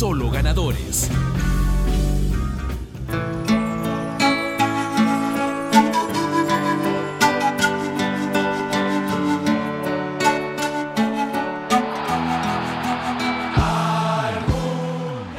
Solo 0.00 0.30
ganadores. 0.30 1.10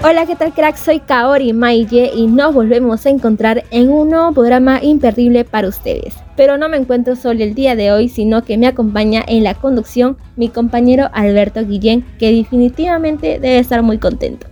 Hola, 0.04 0.28
¿qué 0.28 0.36
tal 0.36 0.54
crack? 0.54 0.76
Soy 0.76 1.00
Kaori 1.00 1.54
Maye 1.54 2.12
y 2.14 2.28
nos 2.28 2.54
volvemos 2.54 3.08
a 3.08 3.10
encontrar 3.10 3.64
en 3.72 3.90
un 3.90 4.12
nuevo 4.12 4.32
programa 4.32 4.80
imperdible 4.84 5.44
para 5.44 5.70
ustedes. 5.70 6.14
Pero 6.36 6.60
no 6.60 6.70
me 6.70 6.78
encuentro 6.78 7.16
solo 7.16 7.44
el 7.44 7.56
día 7.56 7.76
de 7.76 7.92
hoy, 7.92 8.10
sino 8.10 8.44
que 8.44 8.60
me 8.60 8.68
acompaña 8.68 9.24
en 9.28 9.44
la 9.44 9.56
conducción 9.56 10.18
mi 10.36 10.50
compañero 10.50 11.10
Alberto 11.14 11.66
Guillén, 11.66 12.06
que 12.20 12.32
definitivamente 12.32 13.40
debe 13.40 13.58
estar 13.58 13.82
muy 13.82 13.98
contento. 13.98 14.51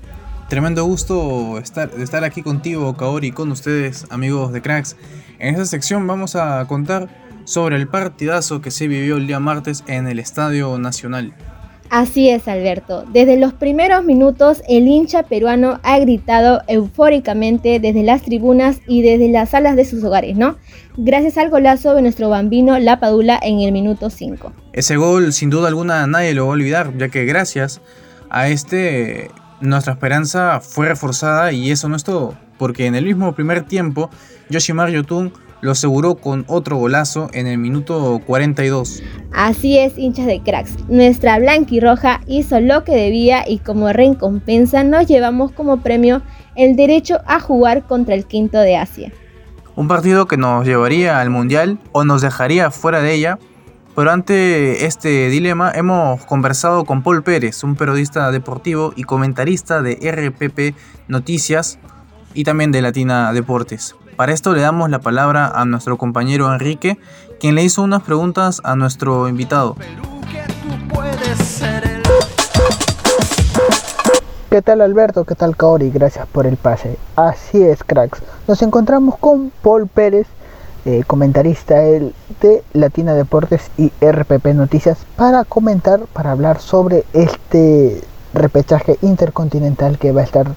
Tremendo 0.49 0.83
gusto 0.83 1.59
estar, 1.59 1.91
de 1.91 2.03
estar 2.03 2.23
aquí 2.23 2.41
contigo, 2.41 2.97
Kaori, 2.97 3.31
con 3.31 3.51
ustedes, 3.51 4.07
amigos 4.09 4.51
de 4.51 4.63
Cracks. 4.63 4.95
En 5.37 5.53
esta 5.53 5.65
sección 5.65 6.07
vamos 6.07 6.35
a 6.35 6.65
contar 6.67 7.07
sobre 7.43 7.75
el 7.75 7.87
partidazo 7.87 8.59
que 8.59 8.71
se 8.71 8.87
vivió 8.87 9.17
el 9.17 9.27
día 9.27 9.39
martes 9.39 9.83
en 9.85 10.07
el 10.07 10.17
Estadio 10.17 10.79
Nacional. 10.79 11.35
Así 11.91 12.29
es, 12.29 12.47
Alberto. 12.47 13.05
Desde 13.13 13.37
los 13.37 13.53
primeros 13.53 14.03
minutos, 14.03 14.63
el 14.67 14.87
hincha 14.87 15.21
peruano 15.21 15.79
ha 15.83 15.99
gritado 15.99 16.63
eufóricamente 16.67 17.79
desde 17.79 18.01
las 18.01 18.23
tribunas 18.23 18.79
y 18.87 19.03
desde 19.03 19.29
las 19.29 19.51
salas 19.51 19.75
de 19.75 19.85
sus 19.85 20.03
hogares, 20.03 20.35
¿no? 20.35 20.57
Gracias 20.97 21.37
al 21.37 21.51
golazo 21.51 21.93
de 21.93 22.01
nuestro 22.01 22.27
bambino 22.27 22.79
La 22.79 22.99
Padula 22.99 23.39
en 23.39 23.59
el 23.59 23.71
minuto 23.71 24.09
5. 24.09 24.51
Ese 24.73 24.97
gol, 24.97 25.31
sin 25.31 25.51
duda 25.51 25.67
alguna, 25.67 26.07
nadie 26.07 26.33
lo 26.33 26.45
va 26.45 26.53
a 26.53 26.53
olvidar, 26.53 26.97
ya 26.97 27.09
que 27.09 27.25
gracias 27.25 27.81
a 28.31 28.49
este, 28.49 29.29
nuestra 29.61 29.93
esperanza 29.93 30.59
fue 30.61 30.87
reforzada 30.87 31.51
y 31.51 31.71
eso 31.71 31.89
no 31.89 31.95
es 31.95 32.03
todo, 32.03 32.35
porque 32.57 32.85
en 32.85 32.95
el 32.95 33.05
mismo 33.05 33.33
primer 33.33 33.63
tiempo, 33.63 34.09
Yoshimar 34.49 34.89
Yotun 34.89 35.33
lo 35.61 35.71
aseguró 35.71 36.15
con 36.15 36.45
otro 36.47 36.77
golazo 36.77 37.29
en 37.33 37.47
el 37.47 37.57
minuto 37.57 38.21
42. 38.25 39.03
Así 39.33 39.77
es, 39.77 39.97
hinchas 39.97 40.25
de 40.25 40.41
cracks. 40.41 40.75
Nuestra 40.87 41.37
blanquirroja 41.39 42.21
hizo 42.27 42.59
lo 42.59 42.83
que 42.83 42.95
debía 42.95 43.47
y 43.47 43.59
como 43.59 43.91
recompensa 43.91 44.83
nos 44.83 45.07
llevamos 45.07 45.51
como 45.51 45.81
premio 45.81 46.21
el 46.55 46.75
derecho 46.75 47.19
a 47.25 47.39
jugar 47.39 47.83
contra 47.83 48.15
el 48.15 48.25
quinto 48.25 48.59
de 48.59 48.77
Asia. 48.77 49.11
Un 49.75 49.87
partido 49.87 50.27
que 50.27 50.37
nos 50.37 50.65
llevaría 50.65 51.19
al 51.19 51.29
Mundial 51.29 51.79
o 51.91 52.03
nos 52.03 52.21
dejaría 52.21 52.71
fuera 52.71 53.01
de 53.01 53.13
ella, 53.13 53.39
pero 53.99 54.11
ante 54.11 54.85
este 54.85 55.27
dilema 55.27 55.73
hemos 55.75 56.23
conversado 56.23 56.85
con 56.85 57.03
Paul 57.03 57.21
Pérez, 57.21 57.65
un 57.65 57.75
periodista 57.75 58.31
deportivo 58.31 58.93
y 58.95 59.03
comentarista 59.03 59.81
de 59.81 59.95
RPP 59.95 60.73
Noticias 61.09 61.79
y 62.33 62.45
también 62.45 62.71
de 62.71 62.81
Latina 62.81 63.33
Deportes. 63.33 63.97
Para 64.15 64.31
esto 64.31 64.53
le 64.53 64.61
damos 64.61 64.89
la 64.89 64.99
palabra 64.99 65.49
a 65.53 65.65
nuestro 65.65 65.97
compañero 65.97 66.49
Enrique, 66.53 66.97
quien 67.41 67.55
le 67.55 67.63
hizo 67.65 67.81
unas 67.81 68.01
preguntas 68.01 68.61
a 68.63 68.77
nuestro 68.77 69.27
invitado. 69.27 69.75
¿Qué 74.49 74.61
tal 74.61 74.79
Alberto? 74.79 75.25
¿Qué 75.25 75.35
tal 75.35 75.57
Kaori? 75.57 75.89
Gracias 75.89 76.25
por 76.27 76.47
el 76.47 76.55
pase. 76.55 76.97
Así 77.17 77.61
es, 77.61 77.83
cracks. 77.83 78.21
Nos 78.47 78.61
encontramos 78.61 79.17
con 79.17 79.51
Paul 79.61 79.89
Pérez, 79.89 80.27
eh, 80.85 81.03
comentarista 81.05 81.75
de 81.75 82.63
Latina 82.73 83.13
Deportes 83.13 83.69
y 83.77 83.91
RPP 84.01 84.47
Noticias, 84.53 84.99
para 85.15 85.43
comentar, 85.43 86.01
para 86.13 86.31
hablar 86.31 86.59
sobre 86.59 87.03
este 87.13 88.01
repechaje 88.33 88.97
intercontinental 89.01 89.97
que 89.97 90.11
va 90.11 90.21
a 90.21 90.25
estar 90.25 90.47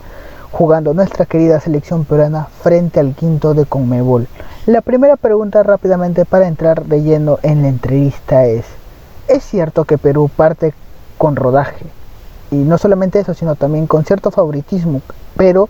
jugando 0.52 0.92
nuestra 0.94 1.24
querida 1.26 1.60
selección 1.60 2.04
peruana 2.04 2.46
frente 2.62 3.00
al 3.00 3.14
quinto 3.14 3.54
de 3.54 3.64
Conmebol. 3.64 4.28
La 4.66 4.80
primera 4.80 5.16
pregunta 5.16 5.62
rápidamente 5.62 6.24
para 6.24 6.46
entrar 6.46 6.84
de 6.84 7.02
lleno 7.02 7.38
en 7.42 7.62
la 7.62 7.68
entrevista 7.68 8.44
es, 8.44 8.64
¿es 9.28 9.42
cierto 9.42 9.84
que 9.84 9.98
Perú 9.98 10.30
parte 10.34 10.74
con 11.18 11.36
rodaje? 11.36 11.86
Y 12.50 12.56
no 12.56 12.76
solamente 12.76 13.18
eso, 13.18 13.32
sino 13.32 13.54
también 13.54 13.86
con 13.86 14.04
cierto 14.04 14.30
favoritismo, 14.30 15.00
pero 15.36 15.68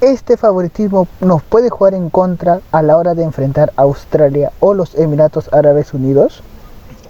este 0.00 0.36
favoritismo 0.36 1.06
nos 1.20 1.42
puede 1.42 1.70
jugar 1.70 1.94
en 1.94 2.10
contra 2.10 2.60
a 2.72 2.82
la 2.82 2.96
hora 2.96 3.14
de 3.14 3.22
enfrentar 3.22 3.72
a 3.76 3.82
Australia 3.82 4.52
o 4.60 4.74
los 4.74 4.94
Emiratos 4.94 5.52
Árabes 5.52 5.92
Unidos? 5.94 6.42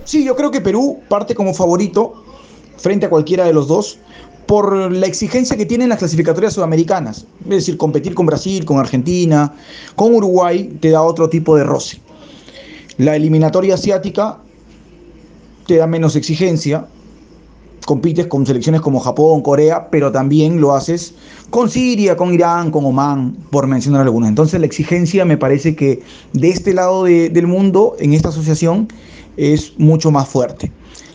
Sí, 0.04 0.24
yo 0.24 0.36
creo 0.36 0.50
que 0.50 0.60
Perú 0.60 1.00
parte 1.08 1.34
como 1.34 1.54
favorito 1.54 2.24
frente 2.76 3.06
a 3.06 3.10
cualquiera 3.10 3.44
de 3.44 3.52
los 3.52 3.68
dos 3.68 3.98
por 4.46 4.90
la 4.90 5.06
exigencia 5.06 5.56
que 5.56 5.66
tienen 5.66 5.88
las 5.88 5.98
clasificatorias 5.98 6.54
sudamericanas. 6.54 7.24
Es 7.44 7.50
decir, 7.50 7.76
competir 7.76 8.14
con 8.14 8.26
Brasil, 8.26 8.64
con 8.64 8.78
Argentina, 8.78 9.54
con 9.94 10.14
Uruguay 10.14 10.76
te 10.80 10.90
da 10.90 11.02
otro 11.02 11.28
tipo 11.28 11.56
de 11.56 11.62
roce. 11.62 12.00
La 12.98 13.14
eliminatoria 13.14 13.74
asiática 13.74 14.38
te 15.66 15.76
da 15.76 15.86
menos 15.86 16.16
exigencia. 16.16 16.88
Compites 17.90 18.28
con 18.28 18.46
selecciones 18.46 18.82
como 18.82 19.00
Japón, 19.00 19.42
Corea, 19.42 19.90
pero 19.90 20.12
también 20.12 20.60
lo 20.60 20.76
haces 20.76 21.12
con 21.50 21.68
Siria, 21.68 22.16
con 22.16 22.32
Irán, 22.32 22.70
con 22.70 22.84
Omán, 22.84 23.36
por 23.50 23.66
mencionar 23.66 24.02
algunos. 24.02 24.28
Entonces 24.28 24.60
la 24.60 24.66
exigencia 24.66 25.24
me 25.24 25.36
parece 25.36 25.74
que 25.74 26.00
de 26.32 26.50
este 26.50 26.72
lado 26.72 27.02
de, 27.02 27.30
del 27.30 27.48
mundo, 27.48 27.96
en 27.98 28.12
esta 28.14 28.28
asociación, 28.28 28.86
es 29.36 29.76
mucho 29.76 30.12
más 30.12 30.28
fuerte. 30.28 30.70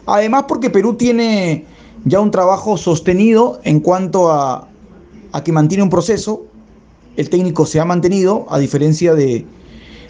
Además 0.06 0.44
porque 0.50 0.69
Perú 0.69 0.96
tiene 0.96 1.63
ya 2.03 2.19
un 2.19 2.30
trabajo 2.30 2.75
sostenido 2.75 3.62
en 3.63 3.80
cuanto 3.80 4.30
a, 4.30 4.68
a 5.31 5.44
que 5.46 5.53
mantiene 5.53 5.81
un 5.81 5.90
proceso. 5.90 6.44
El 7.16 7.30
técnico 7.30 7.66
se 7.66 7.80
ha 7.80 7.86
mantenido, 7.86 8.47
a 8.50 8.59
diferencia 8.59 9.13
de 9.13 9.46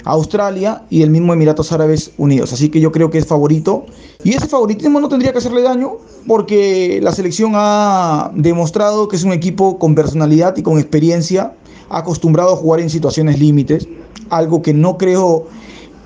Australia 0.06 0.84
y 0.90 1.02
el 1.02 1.10
mismo 1.10 1.34
Emiratos 1.34 1.72
Árabes 1.72 2.12
Unidos. 2.18 2.54
Así 2.54 2.70
que 2.70 2.80
yo 2.80 2.92
creo 2.92 3.10
que 3.10 3.18
es 3.18 3.26
favorito. 3.26 3.86
Y 4.24 4.34
ese 4.34 4.48
favoritismo 4.48 5.00
no 5.00 5.10
tendría 5.10 5.32
que 5.32 5.40
hacerle 5.40 5.62
daño 5.62 5.98
porque 6.28 7.00
la 7.04 7.12
selección 7.12 7.52
ha 7.56 8.32
demostrado 8.34 9.08
que 9.08 9.16
es 9.18 9.24
un 9.24 9.34
equipo 9.34 9.78
con 9.78 9.96
personalidad 9.96 10.56
y 10.58 10.64
con 10.64 10.80
experiencia, 10.80 11.54
acostumbrado 11.90 12.54
a 12.54 12.56
jugar 12.56 12.80
en 12.80 12.90
situaciones 12.90 13.40
límites, 13.40 13.88
algo 14.30 14.62
que 14.62 14.74
no 14.74 14.98
creo 14.98 15.48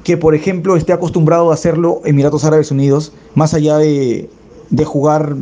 que, 0.03 0.17
por 0.17 0.33
ejemplo, 0.33 0.75
esté 0.75 0.93
acostumbrado 0.93 1.51
a 1.51 1.53
hacerlo 1.53 2.01
Emiratos 2.05 2.43
Árabes 2.43 2.71
Unidos, 2.71 3.11
más 3.35 3.53
allá 3.53 3.77
de 3.77 4.29
de 4.69 4.85
jugar 4.85 5.35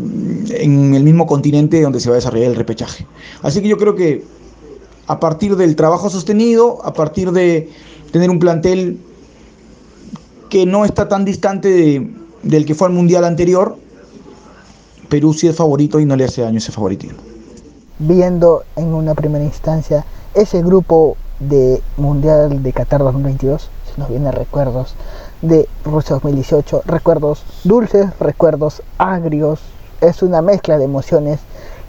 en 0.49 0.95
el 0.95 1.03
mismo 1.03 1.27
continente 1.27 1.81
donde 1.81 1.99
se 1.99 2.09
va 2.09 2.15
a 2.15 2.19
desarrollar 2.19 2.51
el 2.51 2.55
repechaje. 2.55 3.05
Así 3.41 3.61
que 3.61 3.67
yo 3.67 3.77
creo 3.77 3.95
que 3.95 4.23
a 5.07 5.19
partir 5.19 5.55
del 5.55 5.75
trabajo 5.75 6.09
sostenido, 6.09 6.79
a 6.85 6.93
partir 6.93 7.31
de 7.31 7.69
tener 8.11 8.29
un 8.29 8.39
plantel 8.39 8.99
que 10.49 10.65
no 10.65 10.85
está 10.85 11.07
tan 11.07 11.25
distante 11.25 12.09
del 12.43 12.65
que 12.65 12.75
fue 12.75 12.87
al 12.87 12.93
mundial 12.93 13.25
anterior, 13.25 13.77
Perú 15.09 15.33
sí 15.33 15.47
es 15.47 15.55
favorito 15.55 15.99
y 15.99 16.05
no 16.05 16.15
le 16.15 16.25
hace 16.25 16.41
daño 16.41 16.57
ese 16.57 16.71
favoritismo. 16.71 17.17
Viendo 17.99 18.63
en 18.75 18.93
una 18.93 19.15
primera 19.15 19.43
instancia 19.43 20.05
ese 20.33 20.61
grupo 20.61 21.17
de 21.39 21.81
Mundial 21.97 22.61
de 22.61 22.73
Qatar 22.73 23.01
2022, 23.01 23.69
si 23.93 23.99
nos 23.99 24.09
viene 24.09 24.31
recuerdos 24.31 24.95
de 25.41 25.67
Rusia 25.85 26.15
2018. 26.15 26.83
Recuerdos 26.85 27.43
dulces, 27.63 28.07
recuerdos 28.19 28.81
agrios. 28.97 29.59
Es 30.01 30.21
una 30.21 30.41
mezcla 30.41 30.77
de 30.77 30.85
emociones. 30.85 31.39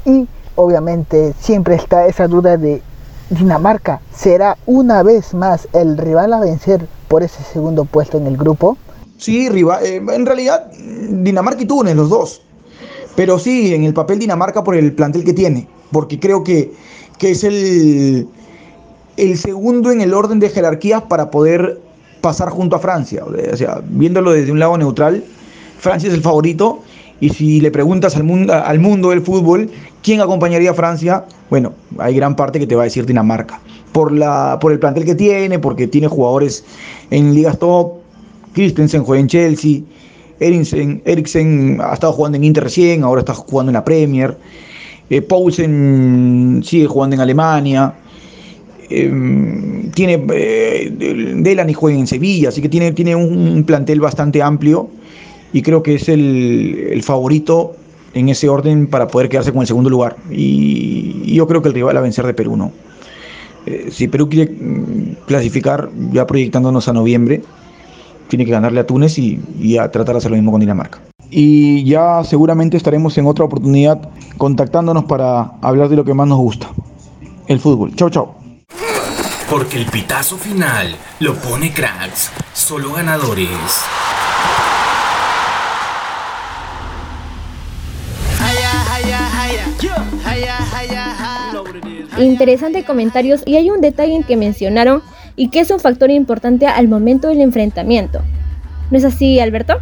Y 0.05 0.29
obviamente 0.57 1.35
siempre 1.41 1.75
está 1.75 2.07
esa 2.07 2.29
duda 2.29 2.57
de 2.57 2.83
Dinamarca. 3.31 4.01
¿Será 4.15 4.57
una 4.67 5.03
vez 5.03 5.35
más 5.35 5.69
el 5.73 5.97
rival 5.99 6.33
a 6.33 6.41
vencer 6.41 6.87
por 7.09 7.23
ese 7.23 7.43
segundo 7.43 7.85
puesto 7.85 8.19
en 8.19 8.27
el 8.27 8.37
grupo? 8.37 8.77
Sí, 9.19 9.49
rival, 9.49 9.85
eh, 9.85 9.97
en 9.97 10.27
realidad 10.27 10.71
Dinamarca 10.73 11.63
y 11.63 11.67
Túnez, 11.67 11.97
los 11.97 12.09
dos. 12.09 12.43
Pero 13.17 13.39
sí, 13.39 13.75
en 13.75 13.85
el 13.85 13.95
papel 13.95 14.19
Dinamarca 14.19 14.63
por 14.63 14.77
el 14.77 14.93
plantel 14.93 15.25
que 15.25 15.33
tiene. 15.33 15.69
Porque 15.91 16.21
creo 16.21 16.45
que, 16.45 16.73
que 17.19 17.33
es 17.33 17.45
el, 17.45 18.29
el 19.17 19.39
segundo 19.39 19.91
en 19.91 20.01
el 20.01 20.15
orden 20.15 20.39
de 20.39 20.49
jerarquía 20.49 21.09
para 21.09 21.31
poder 21.31 21.81
pasar 22.21 22.51
junto 22.51 22.77
a 22.77 22.79
Francia. 22.79 23.25
O 23.25 23.57
sea, 23.57 23.81
viéndolo 23.85 24.33
desde 24.33 24.53
un 24.53 24.59
lado 24.59 24.77
neutral, 24.79 25.25
Francia 25.79 26.09
es 26.09 26.15
el 26.15 26.23
favorito 26.23 26.81
Y 27.21 27.31
si 27.31 27.61
le 27.61 27.71
preguntas 27.71 28.17
al 28.17 28.25
mundo, 28.25 28.55
al 28.55 28.79
mundo 28.79 29.11
del 29.11 29.23
fútbol, 29.23 29.71
¿quién 30.03 30.21
acompañaría 30.21 30.71
a 30.71 30.75
Francia? 30.75 31.25
Bueno, 31.51 31.73
hay 31.99 32.15
gran 32.15 32.37
parte 32.37 32.59
que 32.61 32.67
te 32.67 32.75
va 32.75 32.83
a 32.83 32.85
decir 32.85 33.07
Dinamarca. 33.07 33.61
Por, 33.93 34.13
la, 34.13 34.59
por 34.61 34.71
el 34.71 34.79
plantel 34.79 35.05
que 35.05 35.15
tiene, 35.15 35.59
porque 35.59 35.89
tiene 35.89 36.07
jugadores 36.07 36.65
en 37.11 37.35
ligas 37.35 37.59
top. 37.59 37.95
Christensen 38.53 39.03
juega 39.03 39.21
en 39.21 39.29
Chelsea. 39.29 39.81
Eriksen, 40.41 41.03
Eriksen 41.05 41.81
ha 41.83 41.95
estado 41.95 42.13
jugando 42.13 42.37
en 42.37 42.45
Inter 42.45 42.65
recién, 42.65 43.03
ahora 43.03 43.21
está 43.21 43.35
jugando 43.35 43.71
en 43.71 43.75
la 43.75 43.85
Premier. 43.85 44.37
Eh, 45.11 45.27
sigue 46.63 46.87
jugando 46.87 47.15
en 47.17 47.21
Alemania. 47.21 47.95
Eh, 48.91 49.91
tiene 49.95 50.25
eh, 50.33 51.35
Delany 51.41 51.73
juega 51.73 51.99
en 51.99 52.07
Sevilla, 52.07 52.51
así 52.51 52.63
que 52.63 52.69
tiene, 52.69 52.93
tiene 52.93 53.17
un 53.17 53.65
plantel 53.65 54.01
bastante 54.01 54.41
amplio 54.41 54.89
y 55.53 55.63
creo 55.63 55.83
que 55.83 55.95
es 55.95 56.09
el, 56.09 56.89
el 56.91 57.03
favorito 57.03 57.77
en 58.15 58.29
ese 58.29 58.49
orden 58.49 58.87
para 58.87 59.09
poder 59.09 59.29
quedarse 59.29 59.53
con 59.53 59.63
el 59.63 59.67
segundo 59.67 59.91
lugar. 59.91 60.17
Y, 60.31 61.23
y 61.25 61.35
yo 61.35 61.47
creo 61.47 61.63
que 61.63 61.69
el 61.69 61.75
rival 61.75 61.97
a 61.97 62.01
vencer 62.01 62.27
de 62.27 62.35
Perú, 62.35 62.57
¿no? 62.57 62.73
Eh, 63.67 63.89
si 63.91 64.09
Perú 64.09 64.29
quiere 64.29 64.51
mm, 64.53 65.25
clasificar, 65.27 65.91
ya 66.13 66.27
proyectándonos 66.27 66.89
a 66.89 66.93
noviembre, 66.93 67.43
tiene 68.29 68.45
que 68.45 68.51
ganarle 68.51 68.81
a 68.81 68.87
Túnez 68.87 69.19
y, 69.19 69.41
y 69.59 69.79
a 69.79 69.91
tratar 69.91 70.15
de 70.15 70.19
hacer 70.19 70.31
lo 70.31 70.37
mismo 70.37 70.53
con 70.53 70.61
Dinamarca. 70.61 71.01
Y 71.31 71.85
ya 71.85 72.25
seguramente 72.25 72.77
estaremos 72.77 73.17
en 73.19 73.27
otra 73.27 73.45
oportunidad 73.45 74.11
contactándonos 74.39 75.05
para 75.05 75.53
hablar 75.61 75.89
de 75.89 75.97
lo 75.97 76.05
que 76.05 76.15
más 76.15 76.27
nos 76.27 76.39
gusta, 76.39 76.71
el 77.47 77.61
fútbol. 77.61 77.95
Chao, 77.95 78.09
chao. 78.11 78.35
Porque 79.51 79.79
el 79.79 79.87
pitazo 79.87 80.37
final 80.37 80.95
lo 81.21 81.35
pone 81.35 81.73
cracks, 81.73 82.31
solo 82.53 82.93
ganadores. 82.93 83.49
Interesantes 92.19 92.85
comentarios 92.85 93.43
y 93.47 93.57
hay 93.57 93.71
un 93.71 93.81
detalle 93.81 94.15
en 94.15 94.25
que 94.25 94.37
mencionaron 94.37 95.03
y 95.37 95.51
que 95.51 95.61
es 95.61 95.71
un 95.71 95.79
factor 95.79 96.11
importante 96.11 96.67
al 96.67 96.89
momento 96.89 97.29
del 97.29 97.41
enfrentamiento. 97.41 98.21
¿No 98.91 98.99
es 98.99 99.05
así, 99.05 99.39
Alberto? 99.39 99.79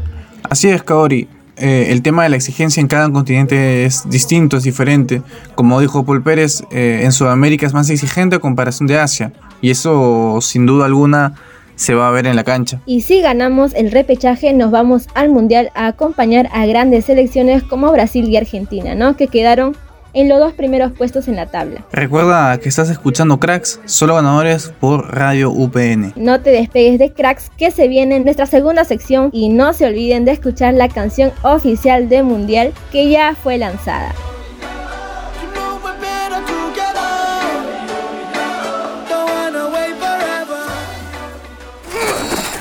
Así 0.48 0.68
es, 0.68 0.82
Kaori. 0.82 1.28
Eh, 1.58 1.86
el 1.90 2.02
tema 2.02 2.24
de 2.24 2.28
la 2.28 2.36
exigencia 2.36 2.82
en 2.82 2.86
cada 2.86 3.10
continente 3.10 3.86
es 3.86 4.08
distinto, 4.10 4.58
es 4.58 4.64
diferente. 4.64 5.22
Como 5.54 5.80
dijo 5.80 6.04
Paul 6.04 6.22
Pérez, 6.22 6.62
eh, 6.70 7.00
en 7.02 7.12
Sudamérica 7.12 7.66
es 7.66 7.72
más 7.72 7.88
exigente 7.88 8.36
a 8.36 8.38
comparación 8.38 8.86
de 8.86 8.98
Asia. 8.98 9.32
Y 9.62 9.70
eso, 9.70 10.38
sin 10.42 10.66
duda 10.66 10.84
alguna, 10.84 11.34
se 11.76 11.94
va 11.94 12.08
a 12.08 12.10
ver 12.10 12.26
en 12.26 12.36
la 12.36 12.44
cancha. 12.44 12.82
Y 12.84 13.02
si 13.02 13.22
ganamos 13.22 13.72
el 13.74 13.90
repechaje, 13.90 14.52
nos 14.52 14.70
vamos 14.70 15.08
al 15.14 15.30
Mundial 15.30 15.70
a 15.74 15.86
acompañar 15.86 16.50
a 16.52 16.66
grandes 16.66 17.06
selecciones 17.06 17.62
como 17.62 17.90
Brasil 17.90 18.28
y 18.28 18.36
Argentina, 18.36 18.94
¿no? 18.94 19.16
Que 19.16 19.28
quedaron 19.28 19.74
en 20.16 20.30
los 20.30 20.40
dos 20.40 20.54
primeros 20.54 20.92
puestos 20.92 21.28
en 21.28 21.36
la 21.36 21.46
tabla. 21.46 21.84
Recuerda 21.92 22.58
que 22.58 22.70
estás 22.70 22.88
escuchando 22.88 23.38
Cracks, 23.38 23.80
solo 23.84 24.14
ganadores 24.14 24.72
por 24.80 25.14
Radio 25.14 25.50
UPN. 25.50 26.14
No 26.16 26.40
te 26.40 26.50
despegues 26.50 26.98
de 26.98 27.12
Cracks, 27.12 27.50
que 27.56 27.70
se 27.70 27.86
viene 27.86 28.16
en 28.16 28.24
nuestra 28.24 28.46
segunda 28.46 28.84
sección 28.84 29.28
y 29.32 29.50
no 29.50 29.74
se 29.74 29.86
olviden 29.86 30.24
de 30.24 30.32
escuchar 30.32 30.72
la 30.72 30.88
canción 30.88 31.32
oficial 31.42 32.08
de 32.08 32.22
Mundial 32.22 32.72
que 32.90 33.10
ya 33.10 33.34
fue 33.34 33.58
lanzada. 33.58 34.14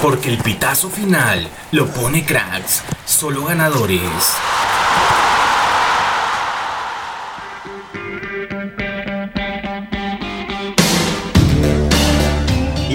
Porque 0.02 0.30
el 0.30 0.38
pitazo 0.38 0.90
final 0.90 1.48
lo 1.72 1.88
pone 1.88 2.24
cracks, 2.26 2.84
solo 3.06 3.46
ganadores. 3.46 4.36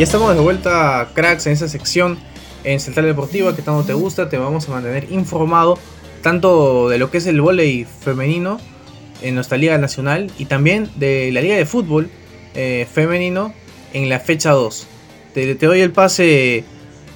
Y 0.00 0.02
estamos 0.02 0.34
de 0.34 0.40
vuelta, 0.40 1.10
cracks, 1.12 1.46
en 1.46 1.52
esa 1.52 1.68
sección 1.68 2.18
en 2.64 2.80
Central 2.80 3.04
Deportiva 3.04 3.54
que 3.54 3.60
tanto 3.60 3.84
te 3.84 3.92
gusta. 3.92 4.30
Te 4.30 4.38
vamos 4.38 4.66
a 4.66 4.72
mantener 4.72 5.12
informado 5.12 5.78
tanto 6.22 6.88
de 6.88 6.96
lo 6.96 7.10
que 7.10 7.18
es 7.18 7.26
el 7.26 7.38
voleibol 7.42 7.86
femenino 8.00 8.58
en 9.20 9.34
nuestra 9.34 9.58
Liga 9.58 9.76
Nacional 9.76 10.32
y 10.38 10.46
también 10.46 10.88
de 10.96 11.30
la 11.32 11.42
Liga 11.42 11.54
de 11.54 11.66
Fútbol 11.66 12.08
eh, 12.54 12.88
femenino 12.90 13.52
en 13.92 14.08
la 14.08 14.20
fecha 14.20 14.52
2. 14.52 14.86
Te, 15.34 15.54
te 15.54 15.66
doy 15.66 15.82
el 15.82 15.92
pase, 15.92 16.64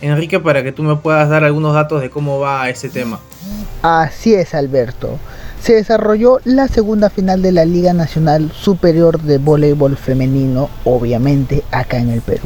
Enrique, 0.03 0.39
para 0.39 0.63
que 0.63 0.71
tú 0.71 0.83
me 0.83 0.97
puedas 0.97 1.31
dar 1.31 1.43
algunos 1.43 1.73
datos 1.73 2.03
de 2.03 2.11
cómo 2.11 2.39
va 2.39 2.69
ese 2.69 2.91
tema. 2.91 3.19
Así 3.81 4.35
es, 4.35 4.53
Alberto. 4.55 5.19
Se 5.59 5.73
desarrolló 5.73 6.39
la 6.45 6.69
segunda 6.69 7.09
final 7.09 7.41
de 7.41 7.53
la 7.53 7.65
Liga 7.65 7.95
Nacional 7.95 8.53
Superior 8.53 9.23
de 9.23 9.39
Voleibol 9.39 9.97
Femenino, 9.97 10.69
obviamente 10.85 11.65
acá 11.71 11.97
en 11.97 12.11
el 12.11 12.21
Perú. 12.21 12.45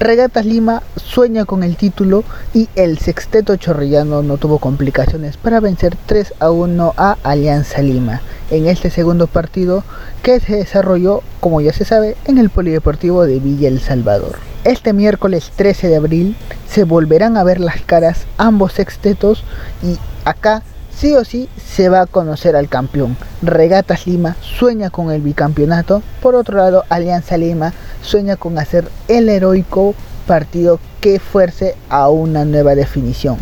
Regatas 0.00 0.46
Lima 0.46 0.82
sueña 0.96 1.44
con 1.44 1.62
el 1.62 1.76
título 1.76 2.24
y 2.54 2.70
el 2.74 2.98
sexteto 2.98 3.56
chorrillano 3.56 4.22
no 4.22 4.38
tuvo 4.38 4.56
complicaciones 4.56 5.36
para 5.36 5.60
vencer 5.60 5.94
3 6.06 6.32
a 6.40 6.50
1 6.50 6.94
a 6.96 7.18
Alianza 7.22 7.82
Lima 7.82 8.22
en 8.50 8.66
este 8.66 8.88
segundo 8.88 9.26
partido 9.26 9.84
que 10.22 10.40
se 10.40 10.56
desarrolló, 10.56 11.20
como 11.40 11.60
ya 11.60 11.74
se 11.74 11.84
sabe, 11.84 12.16
en 12.24 12.38
el 12.38 12.48
Polideportivo 12.48 13.26
de 13.26 13.40
Villa 13.40 13.68
El 13.68 13.78
Salvador. 13.78 14.38
Este 14.64 14.94
miércoles 14.94 15.52
13 15.54 15.88
de 15.88 15.96
abril 15.96 16.36
se 16.66 16.84
volverán 16.84 17.36
a 17.36 17.44
ver 17.44 17.60
las 17.60 17.82
caras 17.82 18.24
ambos 18.38 18.72
sextetos 18.72 19.44
y 19.82 19.98
acá 20.24 20.62
sí 20.96 21.14
o 21.14 21.24
sí 21.24 21.48
se 21.62 21.90
va 21.90 22.00
a 22.00 22.06
conocer 22.06 22.56
al 22.56 22.70
campeón. 22.70 23.18
Regatas 23.42 24.06
Lima 24.06 24.36
sueña 24.40 24.88
con 24.88 25.10
el 25.10 25.20
bicampeonato. 25.20 26.02
Por 26.22 26.34
otro 26.34 26.56
lado, 26.56 26.84
Alianza 26.88 27.36
Lima 27.36 27.74
sueña 28.02 28.36
con 28.36 28.58
hacer 28.58 28.88
el 29.08 29.28
heroico 29.28 29.94
partido 30.26 30.78
que 31.00 31.18
fuerce 31.18 31.74
a 31.88 32.08
una 32.08 32.44
nueva 32.44 32.74
definición. 32.74 33.36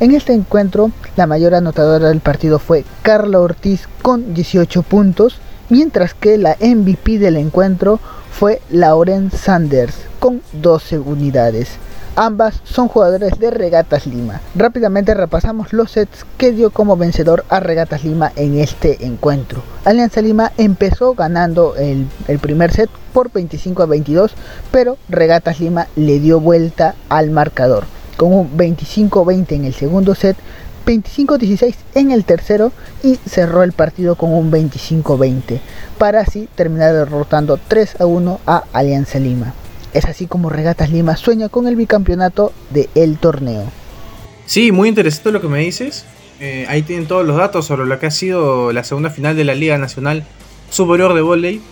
En 0.00 0.14
este 0.14 0.32
encuentro, 0.32 0.92
la 1.16 1.26
mayor 1.26 1.54
anotadora 1.54 2.08
del 2.08 2.20
partido 2.20 2.58
fue 2.58 2.84
Carla 3.02 3.40
Ortiz 3.40 3.88
con 4.02 4.34
18 4.34 4.82
puntos, 4.82 5.40
mientras 5.68 6.14
que 6.14 6.38
la 6.38 6.56
MVP 6.60 7.18
del 7.18 7.36
encuentro 7.36 7.98
fue 8.30 8.60
Lauren 8.70 9.32
Sanders 9.32 9.94
con 10.20 10.42
12 10.52 11.00
unidades. 11.00 11.70
Ambas 12.20 12.60
son 12.64 12.88
jugadores 12.88 13.38
de 13.38 13.48
Regatas 13.52 14.08
Lima. 14.08 14.40
Rápidamente 14.56 15.14
repasamos 15.14 15.72
los 15.72 15.92
sets 15.92 16.26
que 16.36 16.50
dio 16.50 16.70
como 16.70 16.96
vencedor 16.96 17.44
a 17.48 17.60
Regatas 17.60 18.02
Lima 18.02 18.32
en 18.34 18.58
este 18.58 19.06
encuentro. 19.06 19.62
Alianza 19.84 20.20
Lima 20.20 20.50
empezó 20.58 21.14
ganando 21.14 21.76
el, 21.76 22.08
primer 22.40 22.72
set 22.72 22.90
por 23.12 23.30
25 23.30 23.84
a 23.84 23.86
22, 23.86 24.32
pero 24.72 24.98
Regatas 25.08 25.60
Lima 25.60 25.86
le 25.94 26.18
dio 26.18 26.40
vuelta 26.40 26.96
al 27.08 27.30
marcador 27.30 27.84
con 28.16 28.32
un 28.32 28.50
25-20 28.58 29.52
en 29.52 29.64
el 29.66 29.74
segundo 29.74 30.16
set, 30.16 30.36
25-16 30.86 31.76
en 31.94 32.10
el 32.10 32.24
tercero 32.24 32.72
y 33.04 33.14
cerró 33.14 33.62
el 33.62 33.70
partido 33.70 34.16
con 34.16 34.34
un 34.34 34.50
25-20 34.50 35.60
para 35.98 36.22
así 36.22 36.48
terminar 36.56 36.94
derrotando 36.94 37.60
3 37.68 38.00
a 38.00 38.06
1 38.06 38.40
a 38.44 38.64
Alianza 38.72 39.20
Lima. 39.20 39.54
Es 39.92 40.04
así 40.04 40.26
como 40.26 40.50
Regatas 40.50 40.90
Lima 40.90 41.16
sueña 41.16 41.48
con 41.48 41.66
el 41.66 41.76
bicampeonato 41.76 42.52
de 42.70 42.88
el 42.94 43.18
torneo. 43.18 43.64
Sí, 44.46 44.72
muy 44.72 44.88
interesante 44.88 45.32
lo 45.32 45.40
que 45.40 45.48
me 45.48 45.60
dices. 45.60 46.04
Eh, 46.40 46.66
ahí 46.68 46.82
tienen 46.82 47.06
todos 47.06 47.26
los 47.26 47.36
datos 47.36 47.66
sobre 47.66 47.86
lo 47.86 47.98
que 47.98 48.06
ha 48.06 48.10
sido 48.10 48.72
la 48.72 48.84
segunda 48.84 49.10
final 49.10 49.36
de 49.36 49.44
la 49.44 49.54
Liga 49.54 49.76
Nacional 49.78 50.24
Superior 50.70 51.14
de 51.14 51.22
Volley. 51.22 51.62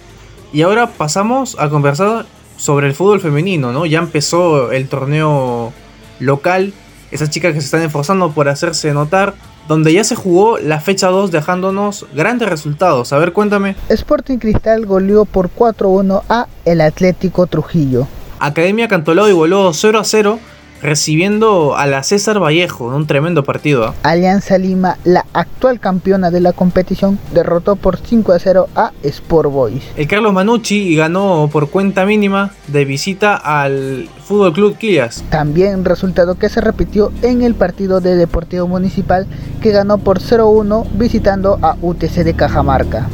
Y 0.52 0.62
ahora 0.62 0.88
pasamos 0.88 1.56
a 1.58 1.68
conversar 1.68 2.26
sobre 2.56 2.87
el 2.87 2.94
fútbol 2.94 3.20
femenino, 3.20 3.73
¿no? 3.73 3.87
Ya 3.87 3.99
empezó 3.99 4.73
el 4.73 4.88
torneo 4.88 5.73
local, 6.18 6.73
esas 7.11 7.30
chicas 7.30 7.52
que 7.52 7.61
se 7.61 7.66
están 7.66 7.82
esforzando 7.82 8.32
por 8.32 8.49
hacerse 8.49 8.92
notar, 8.92 9.35
donde 9.68 9.92
ya 9.92 10.04
se 10.04 10.14
jugó 10.14 10.58
la 10.58 10.80
fecha 10.80 11.08
2 11.08 11.30
dejándonos 11.30 12.06
grandes 12.14 12.49
resultados. 12.49 13.12
A 13.12 13.18
ver, 13.18 13.32
cuéntame. 13.32 13.76
Sporting 13.88 14.38
Cristal 14.38 14.87
goleó 14.87 15.25
por 15.25 15.50
4-1 15.50 16.23
a 16.28 16.46
el 16.64 16.80
Atlético 16.80 17.46
Trujillo. 17.46 18.06
Academia 18.38 18.88
Cantolao 18.88 19.28
igualó 19.28 19.73
0 19.73 19.99
a 19.99 20.04
0 20.04 20.38
recibiendo 20.87 21.76
a 21.76 21.87
la 21.87 22.02
César 22.05 22.40
Vallejo 22.40 22.88
en 22.88 22.95
un 22.95 23.07
tremendo 23.07 23.43
partido. 23.45 23.93
Alianza 24.05 24.57
Lima, 24.57 24.97
la 25.05 25.26
actual 25.33 25.81
campeona 25.81 26.31
de 26.31 26.40
la 26.40 26.52
competición, 26.52 27.19
derrotó 27.35 27.76
por 27.76 27.99
5 27.99 28.33
a 28.33 28.38
0 28.38 28.69
a 28.76 28.93
Sport 29.02 29.50
Boys. 29.50 29.83
El 29.97 30.07
Carlos 30.07 30.33
Manucci 30.33 30.95
ganó 30.95 31.50
por 31.52 31.71
cuenta 31.71 32.07
mínima 32.07 32.52
de 32.69 32.85
visita 32.85 33.35
al 33.35 34.09
Fútbol 34.25 34.52
Club 34.52 34.78
Quillas. 34.78 35.25
También 35.28 35.85
resultado 35.85 36.37
que 36.37 36.49
se 36.49 36.61
repitió 36.61 37.12
en 37.23 37.43
el 37.43 37.55
partido 37.57 38.00
de 38.00 38.14
Deportivo 38.14 38.69
Municipal 38.69 39.26
que 39.61 39.73
ganó 39.73 39.99
por 39.99 40.21
0-1 40.21 40.87
visitando 40.93 41.59
a 41.62 41.76
UTC 41.83 42.23
de 42.23 42.35
Cajamarca. 42.35 43.09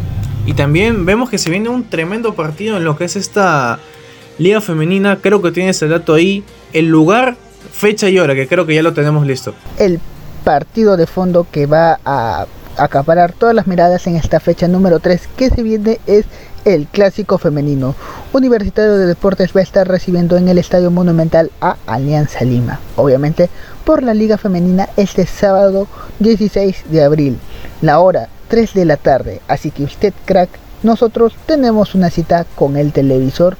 Y 0.44 0.52
también 0.52 1.06
vemos 1.06 1.30
que 1.30 1.38
se 1.38 1.48
viene 1.48 1.70
un 1.70 1.84
tremendo 1.84 2.34
partido 2.34 2.76
en 2.76 2.84
lo 2.84 2.96
que 2.96 3.04
es 3.04 3.16
esta 3.16 3.78
liga 4.38 4.60
femenina. 4.60 5.16
Creo 5.22 5.40
que 5.40 5.52
tienes 5.52 5.80
el 5.82 5.90
dato 5.90 6.14
ahí. 6.14 6.44
El 6.72 6.88
lugar 6.88 7.36
fecha 7.70 8.08
y 8.08 8.18
hora, 8.18 8.34
que 8.34 8.48
creo 8.48 8.66
que 8.66 8.74
ya 8.74 8.82
lo 8.82 8.92
tenemos 8.92 9.26
listo. 9.26 9.54
El 9.78 10.00
partido 10.44 10.96
de 10.96 11.06
fondo 11.06 11.46
que 11.50 11.66
va 11.66 12.00
a 12.04 12.46
acaparar 12.76 13.32
todas 13.32 13.54
las 13.54 13.66
miradas 13.66 14.06
en 14.06 14.16
esta 14.16 14.40
fecha 14.40 14.66
número 14.66 14.98
3 14.98 15.28
que 15.36 15.50
se 15.50 15.62
viene 15.62 16.00
es 16.06 16.24
el 16.64 16.86
clásico 16.86 17.38
femenino. 17.38 17.94
Universitario 18.32 18.96
de 18.96 19.06
Deportes 19.06 19.52
va 19.54 19.60
a 19.60 19.64
estar 19.64 19.86
recibiendo 19.86 20.36
en 20.36 20.48
el 20.48 20.58
Estadio 20.58 20.90
Monumental 20.90 21.50
a 21.60 21.76
Alianza 21.86 22.44
Lima. 22.44 22.80
Obviamente 22.96 23.50
por 23.84 24.02
la 24.02 24.14
Liga 24.14 24.38
Femenina 24.38 24.88
este 24.96 25.26
sábado 25.26 25.88
16 26.20 26.84
de 26.90 27.02
abril. 27.02 27.38
La 27.80 27.98
hora 27.98 28.28
3 28.48 28.74
de 28.74 28.84
la 28.84 28.96
tarde. 28.96 29.40
Así 29.48 29.70
que 29.70 29.84
usted 29.84 30.14
crack, 30.24 30.50
nosotros 30.82 31.34
tenemos 31.46 31.94
una 31.94 32.10
cita 32.10 32.46
con 32.54 32.76
el 32.76 32.92
televisor. 32.92 33.56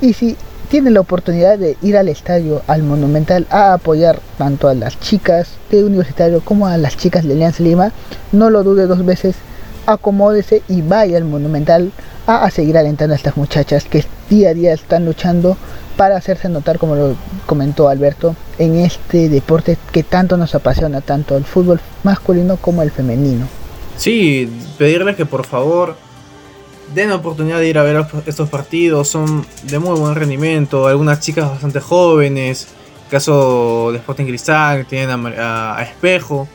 Y 0.00 0.12
si 0.12 0.36
tiene 0.74 0.90
la 0.90 1.02
oportunidad 1.02 1.56
de 1.56 1.76
ir 1.82 1.96
al 1.96 2.08
estadio, 2.08 2.62
al 2.66 2.82
Monumental, 2.82 3.46
a 3.48 3.74
apoyar 3.74 4.18
tanto 4.36 4.66
a 4.66 4.74
las 4.74 4.98
chicas 4.98 5.50
de 5.70 5.84
Universitario 5.84 6.40
como 6.40 6.66
a 6.66 6.76
las 6.76 6.96
chicas 6.96 7.22
de 7.22 7.32
Alianza 7.32 7.62
Lima, 7.62 7.92
no 8.32 8.50
lo 8.50 8.64
dude 8.64 8.88
dos 8.88 9.06
veces, 9.06 9.36
acomódese 9.86 10.64
y 10.68 10.82
vaya 10.82 11.16
al 11.16 11.26
Monumental 11.26 11.92
a, 12.26 12.44
a 12.44 12.50
seguir 12.50 12.76
alentando 12.76 13.12
a 13.12 13.16
estas 13.16 13.36
muchachas 13.36 13.84
que 13.84 14.04
día 14.28 14.48
a 14.48 14.54
día 14.54 14.72
están 14.72 15.04
luchando 15.04 15.56
para 15.96 16.16
hacerse 16.16 16.48
notar, 16.48 16.80
como 16.80 16.96
lo 16.96 17.14
comentó 17.46 17.88
Alberto, 17.88 18.34
en 18.58 18.74
este 18.74 19.28
deporte 19.28 19.78
que 19.92 20.02
tanto 20.02 20.36
nos 20.36 20.56
apasiona, 20.56 21.02
tanto 21.02 21.36
el 21.36 21.44
fútbol 21.44 21.78
masculino 22.02 22.56
como 22.56 22.82
el 22.82 22.90
femenino. 22.90 23.46
Sí, 23.96 24.52
pedirles 24.76 25.14
que 25.14 25.24
por 25.24 25.46
favor 25.46 25.94
den 26.92 27.10
la 27.10 27.16
oportunidad 27.16 27.58
de 27.58 27.68
ir 27.68 27.78
a 27.78 27.82
ver 27.82 28.04
estos 28.26 28.48
partidos, 28.48 29.08
son 29.08 29.46
de 29.62 29.78
muy 29.78 29.98
buen 29.98 30.14
rendimiento, 30.14 30.86
algunas 30.86 31.20
chicas 31.20 31.48
bastante 31.48 31.80
jóvenes, 31.80 32.68
caso 33.10 33.90
de 33.92 33.98
Sporting 33.98 34.24
Cristal, 34.24 34.86
tienen 34.86 35.26
a, 35.38 35.78
Espejo, 35.82 36.48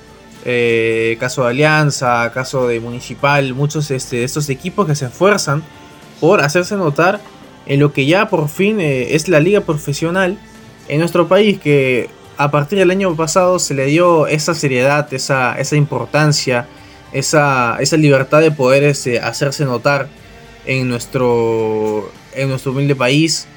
eh, 0.45 1.17
caso 1.19 1.43
de 1.43 1.49
Alianza, 1.49 2.31
caso 2.33 2.67
de 2.67 2.79
Municipal, 2.79 3.53
muchos 3.53 3.91
este, 3.91 4.17
de 4.17 4.23
estos 4.23 4.49
equipos 4.49 4.85
que 4.85 4.95
se 4.95 5.05
esfuerzan 5.05 5.63
por 6.19 6.41
hacerse 6.41 6.75
notar 6.75 7.19
en 7.65 7.79
lo 7.79 7.93
que 7.93 8.05
ya 8.05 8.29
por 8.29 8.49
fin 8.49 8.79
eh, 8.79 9.15
es 9.15 9.29
la 9.29 9.39
liga 9.39 9.61
profesional 9.61 10.37
en 10.87 10.99
nuestro 10.99 11.27
país, 11.27 11.59
que 11.59 12.09
a 12.37 12.51
partir 12.51 12.79
del 12.79 12.89
año 12.91 13.15
pasado 13.15 13.59
se 13.59 13.73
le 13.73 13.85
dio 13.85 14.27
esa 14.27 14.53
seriedad, 14.53 15.13
esa, 15.13 15.59
esa 15.59 15.75
importancia, 15.75 16.67
esa, 17.13 17.77
esa 17.79 17.97
libertad 17.97 18.41
de 18.41 18.51
poder 18.51 18.83
este, 18.83 19.19
hacerse 19.19 19.65
notar 19.65 20.07
en 20.65 20.89
nuestro, 20.89 22.11
en 22.35 22.49
nuestro 22.49 22.71
humilde 22.71 22.95
país. 22.95 23.47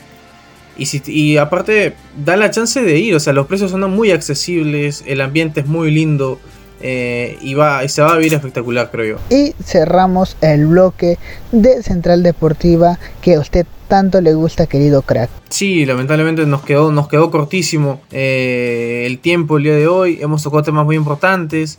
Y, 0.77 0.87
si, 0.87 1.03
y 1.07 1.37
aparte 1.37 1.95
da 2.25 2.37
la 2.37 2.51
chance 2.51 2.81
de 2.81 2.99
ir, 2.99 3.15
o 3.15 3.21
sea, 3.21 3.33
los 3.33 3.47
precios 3.47 3.71
son 3.71 3.91
muy 3.91 4.11
accesibles, 4.11 5.05
el 5.07 5.21
ambiente 5.21 5.61
es 5.61 5.67
muy 5.67 5.91
lindo. 5.91 6.39
Eh, 6.85 7.39
y, 7.41 7.55
va, 7.55 7.85
y 7.85 7.89
se 7.89 8.03
va 8.03 8.13
a 8.13 8.17
vivir 8.17 8.35
espectacular, 8.35 8.91
creo 8.91 9.17
yo. 9.17 9.37
Y 9.37 9.55
cerramos 9.63 10.37
el 10.41 10.67
bloque 10.67 11.17
de 11.53 11.81
Central 11.81 12.25
Deportiva 12.25 12.99
que 13.21 13.37
a 13.37 13.41
usted 13.41 13.67
tanto 13.87 14.21
le 14.21 14.35
gusta, 14.35 14.67
querido 14.67 15.03
crack. 15.03 15.31
Sí, 15.49 15.87
lamentablemente 15.87 16.45
nos 16.45 16.63
quedó, 16.63 16.91
nos 16.91 17.07
quedó 17.07 17.31
cortísimo 17.31 18.01
eh, 18.11 19.05
el 19.07 19.21
tiempo 19.21 19.59
el 19.59 19.63
día 19.63 19.77
de 19.77 19.87
hoy. 19.87 20.19
Hemos 20.21 20.43
tocado 20.43 20.65
temas 20.65 20.85
muy 20.85 20.97
importantes. 20.97 21.79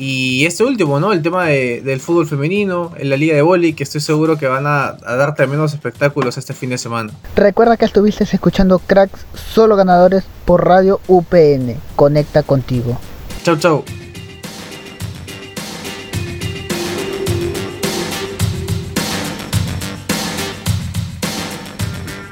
Y 0.00 0.46
este 0.46 0.62
último, 0.62 1.00
¿no? 1.00 1.12
El 1.12 1.22
tema 1.22 1.46
de, 1.46 1.82
del 1.82 1.98
fútbol 1.98 2.28
femenino, 2.28 2.92
en 2.96 3.10
la 3.10 3.16
liga 3.16 3.34
de 3.34 3.42
vóley, 3.42 3.72
que 3.72 3.82
estoy 3.82 4.00
seguro 4.00 4.38
que 4.38 4.46
van 4.46 4.64
a, 4.64 4.96
a 5.04 5.16
dar 5.16 5.34
tremendos 5.34 5.74
espectáculos 5.74 6.38
este 6.38 6.54
fin 6.54 6.70
de 6.70 6.78
semana. 6.78 7.12
Recuerda 7.34 7.76
que 7.76 7.84
estuviste 7.84 8.22
escuchando 8.22 8.78
Cracks 8.78 9.26
Solo 9.34 9.74
Ganadores 9.74 10.22
por 10.44 10.64
Radio 10.64 11.00
UPN. 11.08 11.74
Conecta 11.96 12.44
contigo. 12.44 12.96
Chau, 13.42 13.56
chau. 13.56 13.84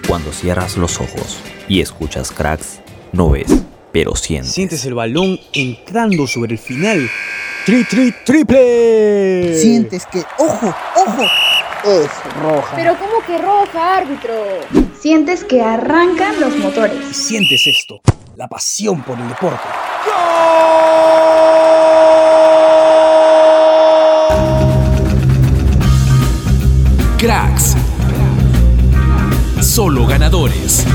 Cuando 0.06 0.30
cierras 0.30 0.76
los 0.76 1.00
ojos 1.00 1.38
y 1.68 1.80
escuchas 1.80 2.30
cracks, 2.30 2.78
no 3.12 3.30
ves, 3.30 3.48
pero 3.90 4.14
sientes. 4.14 4.52
Sientes 4.52 4.84
el 4.84 4.94
balón 4.94 5.40
entrando 5.52 6.28
sobre 6.28 6.52
el 6.52 6.58
final. 6.58 7.10
¡Tri, 7.66 7.82
tri, 7.82 8.14
triple! 8.24 9.58
Sientes 9.60 10.06
que, 10.06 10.24
ojo, 10.38 10.72
ojo, 10.94 11.22
es 11.84 12.08
roja. 12.40 12.76
Pero 12.76 12.96
¿cómo 12.96 13.14
que 13.26 13.38
roja, 13.38 13.96
árbitro? 13.96 14.34
Sientes 14.96 15.42
que 15.42 15.60
arrancan 15.60 16.40
los 16.40 16.56
motores. 16.58 16.96
Y 17.10 17.12
sientes 17.14 17.66
esto, 17.66 18.00
la 18.36 18.46
pasión 18.46 19.02
por 19.02 19.18
el 19.18 19.28
deporte. 19.28 19.64
Cracks. 27.18 27.74
Solo 29.60 30.06
ganadores. 30.06 30.86